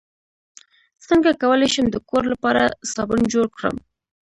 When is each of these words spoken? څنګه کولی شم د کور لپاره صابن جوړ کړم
څنګه 1.07 1.31
کولی 1.41 1.67
شم 1.73 1.85
د 1.91 1.97
کور 2.09 2.23
لپاره 2.33 2.63
صابن 2.93 3.19
جوړ 3.33 3.45
کړم 3.57 3.75